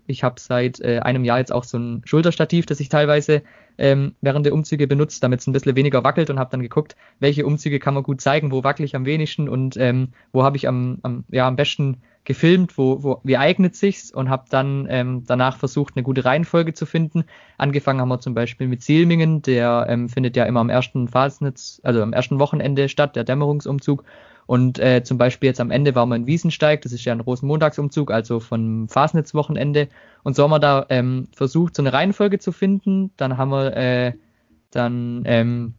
[0.06, 3.42] ich habe seit äh, einem Jahr jetzt auch so ein Schulterstativ, das ich teilweise
[3.76, 6.96] ähm, während der Umzüge benutzt, damit es ein bisschen weniger wackelt und habe dann geguckt,
[7.20, 10.56] welche Umzüge kann man gut zeigen, wo wackel ich am wenigsten und ähm, wo habe
[10.56, 14.86] ich am, am, ja, am besten gefilmt, wo, wo, wie eignet sich's und habe dann
[14.88, 17.24] ähm, danach versucht, eine gute Reihenfolge zu finden.
[17.58, 21.80] Angefangen haben wir zum Beispiel mit Zielmingen, der ähm, findet ja immer am ersten Fasnetz,
[21.84, 24.04] also am ersten Wochenende statt, der Dämmerungsumzug.
[24.46, 27.20] Und äh, zum Beispiel jetzt am Ende waren wir in Wiesensteig, das ist ja ein
[27.20, 29.88] Rosenmontagsumzug, also von Fasnetzwochenende.
[30.22, 33.10] Und so haben wir da ähm, versucht, so eine Reihenfolge zu finden.
[33.16, 34.12] Dann haben wir äh,
[34.70, 35.74] dann ähm,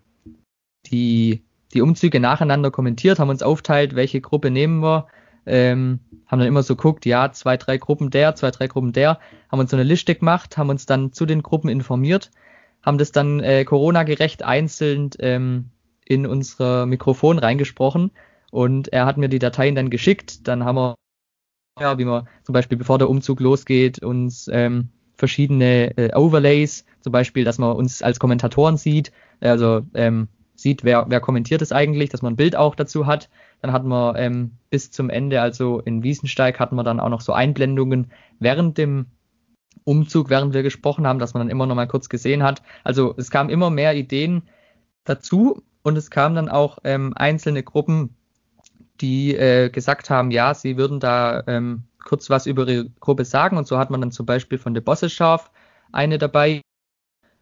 [0.87, 5.07] die, die Umzüge nacheinander kommentiert, haben uns aufteilt, welche Gruppe nehmen wir.
[5.45, 9.19] Ähm, haben dann immer so guckt, ja, zwei, drei Gruppen der, zwei, drei Gruppen der,
[9.49, 12.31] haben uns so eine Liste gemacht, haben uns dann zu den Gruppen informiert,
[12.85, 15.69] haben das dann äh, Corona-gerecht einzeln ähm,
[16.03, 18.11] in unser Mikrofon reingesprochen
[18.51, 20.47] und er hat mir die Dateien dann geschickt.
[20.47, 20.95] Dann haben wir,
[21.79, 27.11] ja, wie man zum Beispiel bevor der Umzug losgeht, uns ähm, verschiedene äh, Overlays, zum
[27.11, 32.09] Beispiel, dass man uns als Kommentatoren sieht, also ähm, sieht, wer, wer kommentiert es eigentlich,
[32.09, 33.29] dass man ein Bild auch dazu hat.
[33.61, 37.21] Dann hatten wir ähm, bis zum Ende, also in Wiesensteig, hatten wir dann auch noch
[37.21, 39.07] so Einblendungen während dem
[39.83, 42.61] Umzug, während wir gesprochen haben, dass man dann immer noch mal kurz gesehen hat.
[42.83, 44.43] Also es kamen immer mehr Ideen
[45.03, 48.15] dazu und es kamen dann auch ähm, einzelne Gruppen
[49.01, 53.57] die äh, gesagt haben, ja, sie würden da ähm, kurz was über ihre Gruppe sagen.
[53.57, 55.51] Und so hat man dann zum Beispiel von der Bosse Scharf
[55.91, 56.61] eine dabei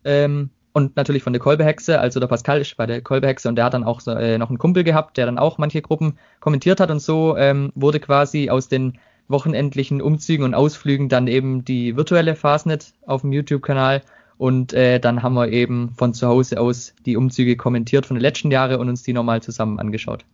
[0.04, 2.00] ähm, und natürlich von der Kolbehexe.
[2.00, 4.50] Also der Pascal ist bei der Kolbehexe und der hat dann auch so, äh, noch
[4.50, 6.92] einen Kumpel gehabt, der dann auch manche Gruppen kommentiert hat.
[6.92, 12.36] Und so ähm, wurde quasi aus den wochenendlichen Umzügen und Ausflügen dann eben die virtuelle
[12.36, 14.02] Fastnet auf dem YouTube-Kanal.
[14.38, 18.22] Und äh, dann haben wir eben von zu Hause aus die Umzüge kommentiert von den
[18.22, 20.26] letzten Jahren und uns die nochmal zusammen angeschaut.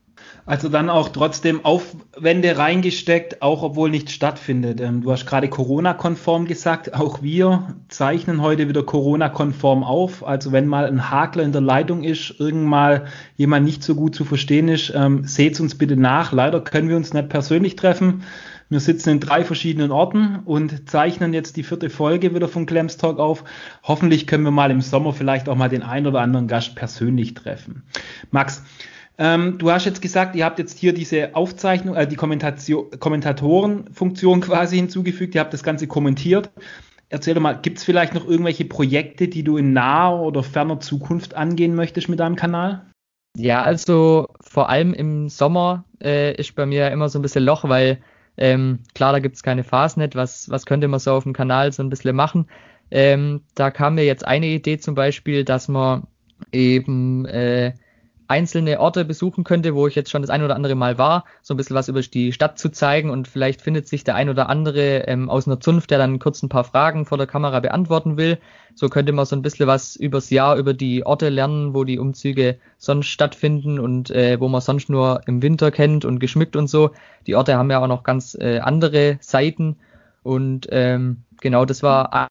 [0.45, 4.81] Also dann auch trotzdem Aufwände reingesteckt, auch obwohl nichts stattfindet.
[4.81, 10.25] Ähm, du hast gerade Corona-konform gesagt, auch wir zeichnen heute wieder Corona-konform auf.
[10.25, 13.01] Also wenn mal ein Hakler in der Leitung ist, irgendwann
[13.37, 16.31] jemand nicht so gut zu verstehen ist, ähm, seht uns bitte nach.
[16.31, 18.23] Leider können wir uns nicht persönlich treffen.
[18.71, 22.95] Wir sitzen in drei verschiedenen Orten und zeichnen jetzt die vierte Folge wieder von Clems
[22.95, 23.43] Talk auf.
[23.83, 27.33] Hoffentlich können wir mal im Sommer vielleicht auch mal den einen oder anderen Gast persönlich
[27.33, 27.83] treffen.
[28.31, 28.63] Max,
[29.17, 34.77] ähm, du hast jetzt gesagt, ihr habt jetzt hier diese Aufzeichnung, äh, die Kommentatorenfunktion quasi
[34.77, 36.49] hinzugefügt, ihr habt das Ganze kommentiert.
[37.09, 40.79] erzähl doch mal, gibt es vielleicht noch irgendwelche Projekte, die du in naher oder ferner
[40.79, 42.85] Zukunft angehen möchtest mit deinem Kanal?
[43.37, 47.67] Ja, also vor allem im Sommer äh, ist bei mir immer so ein bisschen Loch,
[47.67, 48.01] weil
[48.37, 50.15] ähm, klar, da gibt es keine Fastnet.
[50.15, 52.47] Was, was könnte man so auf dem Kanal so ein bisschen machen?
[52.89, 56.07] Ähm, da kam mir jetzt eine Idee zum Beispiel, dass man
[56.51, 57.73] eben äh,
[58.31, 61.53] einzelne Orte besuchen könnte, wo ich jetzt schon das ein oder andere Mal war, so
[61.53, 64.47] ein bisschen was über die Stadt zu zeigen und vielleicht findet sich der ein oder
[64.47, 68.15] andere ähm, aus einer Zunft, der dann kurz ein paar Fragen vor der Kamera beantworten
[68.15, 68.37] will.
[68.73, 71.99] So könnte man so ein bisschen was übers Jahr über die Orte lernen, wo die
[71.99, 76.69] Umzüge sonst stattfinden und äh, wo man sonst nur im Winter kennt und geschmückt und
[76.69, 76.91] so.
[77.27, 79.75] Die Orte haben ja auch noch ganz äh, andere Seiten
[80.23, 82.29] und ähm, genau das war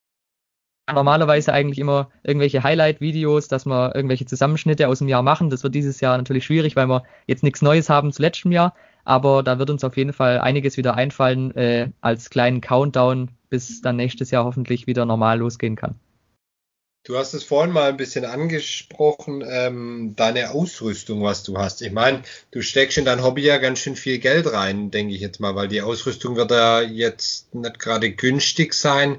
[0.92, 5.50] normalerweise eigentlich immer irgendwelche Highlight-Videos, dass wir irgendwelche Zusammenschnitte aus dem Jahr machen.
[5.50, 8.74] Das wird dieses Jahr natürlich schwierig, weil wir jetzt nichts Neues haben zu letztem Jahr.
[9.04, 13.80] Aber da wird uns auf jeden Fall einiges wieder einfallen äh, als kleinen Countdown, bis
[13.80, 15.96] dann nächstes Jahr hoffentlich wieder normal losgehen kann.
[17.02, 21.80] Du hast es vorhin mal ein bisschen angesprochen, ähm, deine Ausrüstung, was du hast.
[21.80, 25.22] Ich meine, du steckst in dein Hobby ja ganz schön viel Geld rein, denke ich
[25.22, 29.18] jetzt mal, weil die Ausrüstung wird ja jetzt nicht gerade günstig sein.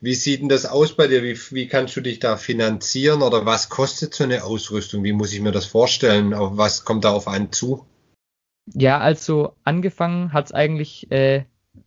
[0.00, 1.22] Wie sieht denn das aus bei dir?
[1.22, 5.02] Wie, wie kannst du dich da finanzieren oder was kostet so eine Ausrüstung?
[5.02, 6.34] Wie muss ich mir das vorstellen?
[6.34, 7.84] Auf was kommt da auf einen zu?
[8.74, 11.44] Ja, also angefangen hat es eigentlich äh,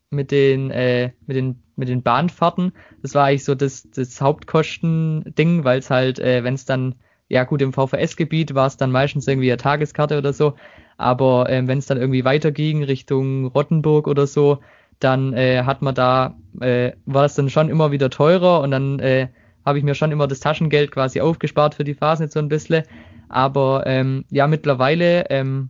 [0.10, 2.74] mit den äh, mit den mit den Bahnfahrten.
[3.02, 6.95] Das war eigentlich so das, das Hauptkosten-Ding, weil es halt, äh, wenn es dann
[7.30, 10.56] ja gut im VVS-Gebiet war es dann meistens irgendwie eine Tageskarte oder so.
[10.97, 14.60] Aber äh, wenn es dann irgendwie weiterging Richtung Rottenburg oder so,
[15.04, 19.00] dann äh, hat man da, äh, war es dann schon immer wieder teurer und dann
[19.00, 19.28] äh,
[19.66, 22.84] habe ich mir schon immer das Taschengeld quasi aufgespart für die Phase so ein bisschen.
[23.30, 25.70] Aber ähm, ja, mittlerweile, ähm,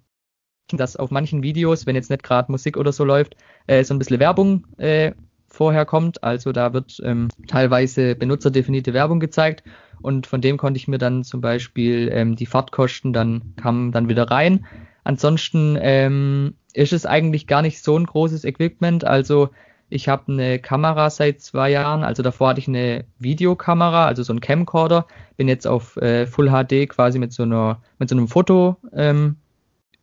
[0.71, 3.35] dass auf manchen Videos, wenn jetzt nicht gerade Musik oder so läuft,
[3.67, 5.11] äh, so ein bisschen Werbung äh,
[5.47, 6.23] vorher kommt.
[6.23, 9.63] Also da wird ähm, teilweise benutzerdefinierte Werbung gezeigt
[10.01, 14.09] und von dem konnte ich mir dann zum Beispiel ähm, die Fahrtkosten dann kamen dann
[14.09, 14.65] wieder rein.
[15.03, 19.03] Ansonsten ähm, ist es eigentlich gar nicht so ein großes Equipment.
[19.03, 19.49] Also
[19.89, 22.03] ich habe eine Kamera seit zwei Jahren.
[22.03, 25.05] Also davor hatte ich eine Videokamera, also so ein Camcorder.
[25.37, 29.35] Bin jetzt auf äh, Full HD quasi mit so einer mit so einem Foto ähm,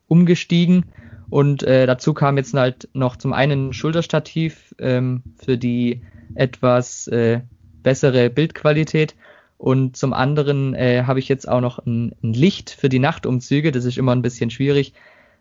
[0.07, 0.87] umgestiegen.
[1.31, 6.03] Und äh, dazu kam jetzt halt noch zum einen ein Schulterstativ ähm, für die
[6.35, 7.41] etwas äh,
[7.83, 9.15] bessere Bildqualität
[9.59, 13.73] und zum anderen äh, habe ich jetzt auch noch ein, ein, Licht für die Nachtumzüge.
[13.73, 14.95] Das ist immer ein bisschen schwierig.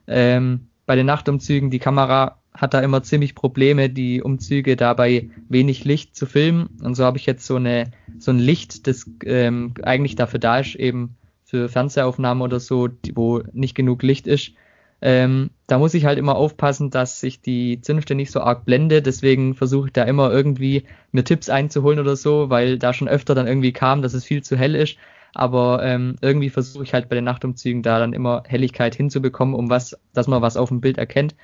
[0.08, 5.86] Ähm, bei den Nachtumzügen, die Kamera hat da immer ziemlich Probleme, die Umzüge dabei wenig
[5.86, 6.68] Licht zu filmen.
[6.82, 10.60] Und so habe ich jetzt so, eine, so ein Licht, das ähm, eigentlich dafür da
[10.60, 14.54] ist, eben für Fernsehaufnahmen oder so, wo nicht genug Licht ist,
[15.02, 19.02] ähm, da muss ich halt immer aufpassen, dass sich die Zünfte nicht so arg blende.
[19.02, 23.36] Deswegen versuche ich da immer irgendwie mir Tipps einzuholen oder so, weil da schon öfter
[23.36, 24.98] dann irgendwie kam, dass es viel zu hell ist.
[25.34, 29.70] Aber ähm, irgendwie versuche ich halt bei den Nachtumzügen da dann immer Helligkeit hinzubekommen, um
[29.70, 31.36] was, dass man was auf dem Bild erkennt.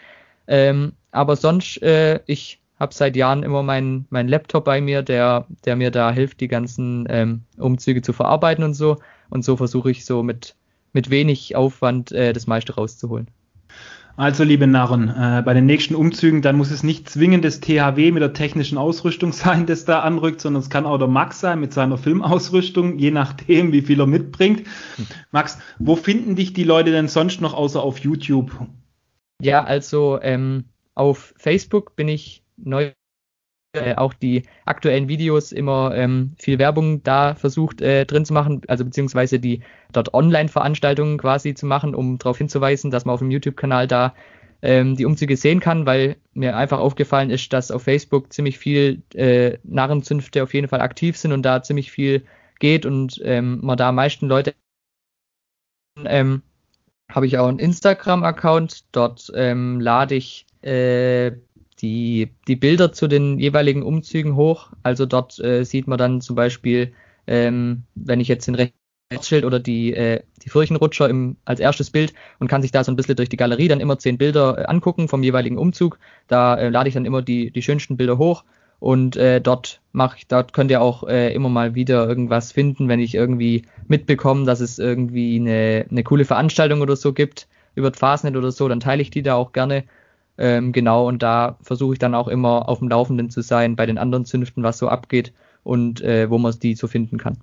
[0.47, 5.45] Ähm, aber sonst, äh, ich habe seit Jahren immer meinen mein Laptop bei mir, der,
[5.65, 8.97] der mir da hilft, die ganzen ähm, Umzüge zu verarbeiten und so.
[9.29, 10.55] Und so versuche ich so mit,
[10.91, 13.27] mit wenig Aufwand äh, das meiste rauszuholen.
[14.15, 18.11] Also, liebe Narren, äh, bei den nächsten Umzügen, dann muss es nicht zwingend das THW
[18.11, 21.59] mit der technischen Ausrüstung sein, das da anrückt, sondern es kann auch der Max sein
[21.59, 24.67] mit seiner Filmausrüstung, je nachdem, wie viel er mitbringt.
[25.31, 28.51] Max, wo finden dich die Leute denn sonst noch außer auf YouTube?
[29.41, 32.91] Ja, also ähm, auf Facebook bin ich neu
[33.73, 38.61] äh, auch die aktuellen Videos immer ähm, viel Werbung da versucht äh, drin zu machen,
[38.67, 43.31] also beziehungsweise die dort Online-Veranstaltungen quasi zu machen, um darauf hinzuweisen, dass man auf dem
[43.31, 44.13] YouTube-Kanal da
[44.61, 49.01] ähm, die Umzüge sehen kann, weil mir einfach aufgefallen ist, dass auf Facebook ziemlich viel
[49.15, 52.23] äh, Narrenzünfte auf jeden Fall aktiv sind und da ziemlich viel
[52.59, 54.53] geht und ähm, man da am meisten Leute
[56.05, 56.43] ähm,
[57.11, 61.31] habe ich auch einen Instagram-Account, dort ähm, lade ich äh,
[61.83, 64.71] die, die Bilder zu den jeweiligen Umzügen hoch.
[64.81, 66.93] Also dort äh, sieht man dann zum Beispiel,
[67.27, 72.13] ähm, wenn ich jetzt den Rechtsschild oder die, äh, die Furchenrutscher im, als erstes Bild
[72.39, 74.65] und kann sich da so ein bisschen durch die Galerie dann immer zehn Bilder äh,
[74.65, 75.99] angucken vom jeweiligen Umzug.
[76.27, 78.45] Da äh, lade ich dann immer die, die schönsten Bilder hoch
[78.79, 82.87] und äh, dort mache ich, dort könnt ihr auch äh, immer mal wieder irgendwas finden,
[82.87, 87.91] wenn ich irgendwie mitbekomme, dass es irgendwie eine, eine coole Veranstaltung oder so gibt über
[87.93, 89.83] Fastnet oder so, dann teile ich die da auch gerne
[90.37, 93.85] ähm, genau, und da versuche ich dann auch immer auf dem Laufenden zu sein bei
[93.85, 97.37] den anderen Zünften, was so abgeht und äh, wo man die so finden kann.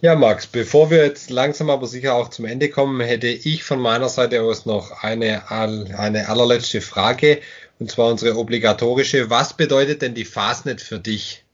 [0.00, 3.80] Ja, Max, bevor wir jetzt langsam aber sicher auch zum Ende kommen, hätte ich von
[3.80, 7.40] meiner Seite aus noch eine, eine allerletzte Frage,
[7.78, 9.30] und zwar unsere obligatorische.
[9.30, 11.44] Was bedeutet denn die Fastnet für dich?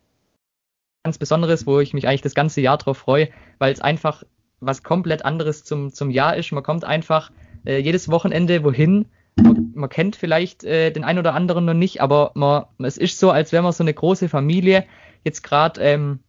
[1.05, 4.23] ganz Besonderes, wo ich mich eigentlich das ganze Jahr drauf freue, weil es einfach
[4.61, 6.53] was komplett anderes zum, zum Jahr ist.
[6.53, 7.31] Man kommt einfach
[7.65, 9.07] äh, jedes Wochenende wohin.
[9.43, 13.19] Man, man kennt vielleicht äh, den einen oder anderen noch nicht, aber man, es ist
[13.19, 14.85] so, als wäre man so eine große Familie.
[15.25, 16.21] Jetzt gerade ähm,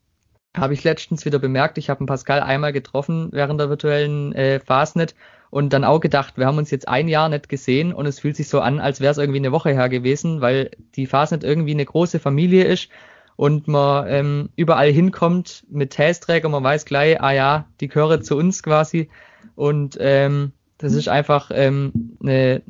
[0.56, 4.60] habe ich letztens wieder bemerkt, ich habe einen Pascal einmal getroffen während der virtuellen äh,
[4.60, 5.16] Fastnet
[5.50, 8.36] und dann auch gedacht, wir haben uns jetzt ein Jahr nicht gesehen und es fühlt
[8.36, 11.72] sich so an, als wäre es irgendwie eine Woche her gewesen, weil die Fastnet irgendwie
[11.72, 12.90] eine große Familie ist
[13.36, 18.38] und man ähm, überall hinkommt mit Testräger, man weiß gleich, ah ja, die gehören zu
[18.38, 19.10] uns quasi
[19.56, 22.62] und ähm, das ist einfach ähm, eine,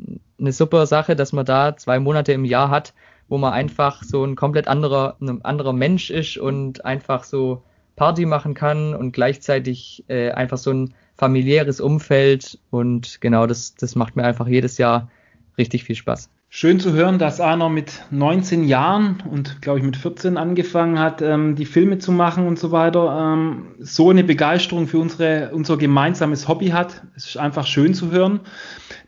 [0.42, 2.94] eine super Sache, dass man da zwei Monate im Jahr hat,
[3.30, 7.64] wo man einfach so ein komplett anderer, ein anderer Mensch ist und einfach so
[7.96, 13.96] Party machen kann und gleichzeitig äh, einfach so ein familiäres Umfeld und genau das, das
[13.96, 15.10] macht mir einfach jedes Jahr
[15.58, 16.30] richtig viel Spaß.
[16.54, 21.22] Schön zu hören, dass einer mit 19 Jahren und glaube ich mit 14 angefangen hat,
[21.22, 25.78] ähm, die Filme zu machen und so weiter, ähm, so eine Begeisterung für unsere, unser
[25.78, 27.04] gemeinsames Hobby hat.
[27.16, 28.42] Es ist einfach schön zu hören.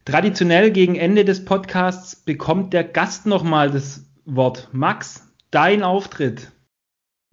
[0.05, 4.69] Traditionell gegen Ende des Podcasts bekommt der Gast nochmal das Wort.
[4.73, 6.51] Max, dein Auftritt.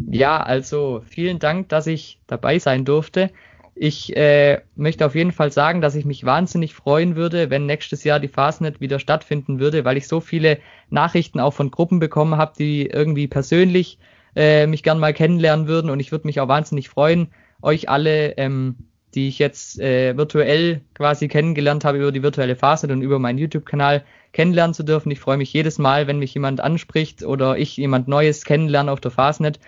[0.09, 3.31] Ja, also vielen Dank, dass ich dabei sein durfte.
[3.75, 8.05] Ich äh, möchte auf jeden Fall sagen, dass ich mich wahnsinnig freuen würde, wenn nächstes
[8.05, 10.59] Jahr die Fastnet wieder stattfinden würde, weil ich so viele
[10.91, 13.99] Nachrichten auch von Gruppen bekommen habe, die irgendwie persönlich
[14.37, 15.91] äh, mich gern mal kennenlernen würden.
[15.91, 17.29] Und ich würde mich auch wahnsinnig freuen,
[17.63, 18.77] euch alle, ähm,
[19.15, 23.39] die ich jetzt äh, virtuell quasi kennengelernt habe über die virtuelle Fastnet und über meinen
[23.39, 25.11] YouTube-Kanal kennenlernen zu dürfen.
[25.11, 29.01] Ich freue mich jedes Mal, wenn mich jemand anspricht oder ich jemand Neues kennenlerne auf
[29.01, 29.59] der Fastnet.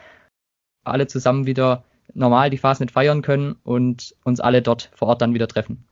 [0.85, 5.35] Alle zusammen wieder normal die Fastnet feiern können und uns alle dort vor Ort dann
[5.35, 5.85] wieder treffen.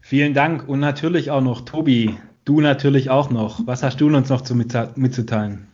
[0.00, 3.66] Vielen Dank und natürlich auch noch Tobi, du natürlich auch noch.
[3.66, 5.66] Was hast du uns noch zu mitzuteilen?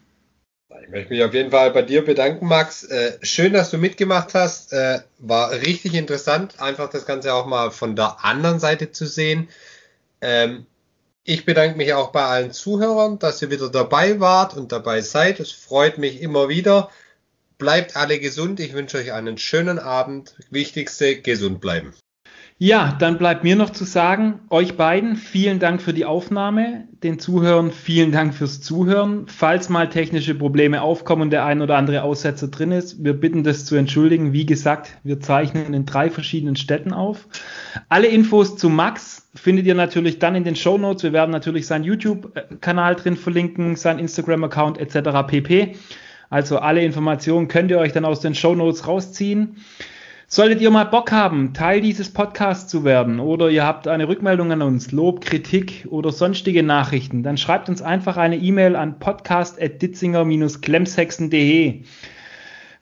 [0.82, 2.84] Ich möchte mich auf jeden Fall bei dir bedanken, Max.
[2.84, 4.72] Äh, schön, dass du mitgemacht hast.
[4.72, 9.48] Äh, war richtig interessant, einfach das Ganze auch mal von der anderen Seite zu sehen.
[10.20, 10.66] Ähm,
[11.22, 15.40] ich bedanke mich auch bei allen Zuhörern, dass ihr wieder dabei wart und dabei seid.
[15.40, 16.90] Es freut mich immer wieder.
[17.56, 18.60] Bleibt alle gesund.
[18.60, 20.34] Ich wünsche euch einen schönen Abend.
[20.50, 21.94] Wichtigste, gesund bleiben.
[22.64, 27.18] Ja, dann bleibt mir noch zu sagen, euch beiden vielen Dank für die Aufnahme, den
[27.18, 29.26] Zuhörern vielen Dank fürs Zuhören.
[29.26, 33.44] Falls mal technische Probleme aufkommen und der ein oder andere Aussetzer drin ist, wir bitten
[33.44, 34.32] das zu entschuldigen.
[34.32, 37.28] Wie gesagt, wir zeichnen in drei verschiedenen Städten auf.
[37.90, 41.02] Alle Infos zu Max findet ihr natürlich dann in den Show Notes.
[41.02, 45.10] Wir werden natürlich seinen YouTube-Kanal drin verlinken, sein Instagram-Account etc.
[45.26, 45.76] pp.
[46.30, 49.56] Also alle Informationen könnt ihr euch dann aus den Show Notes rausziehen.
[50.34, 54.50] Solltet ihr mal Bock haben, Teil dieses Podcasts zu werden oder ihr habt eine Rückmeldung
[54.50, 61.82] an uns, Lob, Kritik oder sonstige Nachrichten, dann schreibt uns einfach eine E-Mail an podcast.ditzinger-klemshexen.de.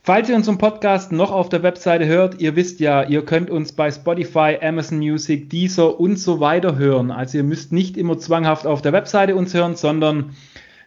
[0.02, 3.72] Falls ihr unseren Podcast noch auf der Webseite hört, ihr wisst ja, ihr könnt uns
[3.72, 7.10] bei Spotify, Amazon Music, Deezer und so weiter hören.
[7.10, 10.30] Also ihr müsst nicht immer zwanghaft auf der Webseite uns hören, sondern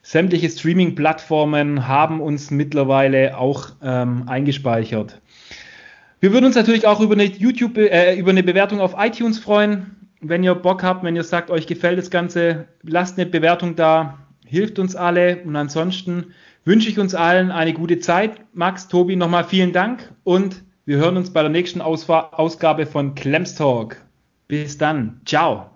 [0.07, 5.19] Sämtliche Streaming-Plattformen haben uns mittlerweile auch ähm, eingespeichert.
[6.25, 10.09] Wir würden uns natürlich auch über eine YouTube, äh, über eine Bewertung auf iTunes freuen.
[10.21, 14.17] Wenn ihr Bock habt, wenn ihr sagt, euch gefällt das Ganze, lasst eine Bewertung da,
[14.43, 15.43] hilft uns alle.
[15.43, 16.33] Und ansonsten
[16.63, 18.41] wünsche ich uns allen eine gute Zeit.
[18.53, 23.53] Max, Tobi, nochmal vielen Dank und wir hören uns bei der nächsten Ausgabe von Klemms
[23.53, 23.97] Talk.
[24.47, 25.21] Bis dann.
[25.27, 25.74] Ciao.